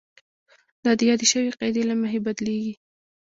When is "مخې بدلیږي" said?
2.01-2.73